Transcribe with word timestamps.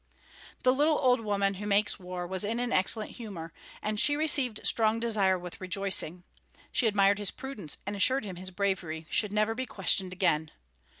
The 0.63 0.73
Little 0.73 0.97
Old 0.97 1.19
Woman 1.19 1.53
Who 1.53 1.67
Makes 1.67 1.99
War 1.99 2.25
was 2.25 2.43
in 2.43 2.59
an 2.59 2.71
excellent 2.71 3.11
humor, 3.17 3.53
and 3.83 3.99
she 3.99 4.15
received 4.17 4.59
Strong 4.65 4.99
Desire 5.01 5.37
with 5.37 5.61
rejoicing. 5.61 6.23
She 6.71 6.87
admired 6.87 7.19
his 7.19 7.29
prudence 7.29 7.77
and 7.85 7.95
assured 7.95 8.25
him 8.25 8.37
his 8.37 8.49
bravery 8.49 9.05
should 9.11 9.31
never 9.31 9.53
be 9.53 9.67
questioned 9.67 10.11
again. 10.11 10.49